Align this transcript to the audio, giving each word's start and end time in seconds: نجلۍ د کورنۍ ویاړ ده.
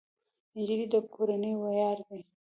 نجلۍ 0.57 0.85
د 0.93 0.95
کورنۍ 1.13 1.53
ویاړ 1.61 1.97
ده. 2.07 2.17